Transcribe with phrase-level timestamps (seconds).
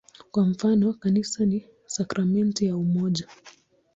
[0.31, 3.27] Kwa mfano, "Kanisa ni sakramenti ya umoja".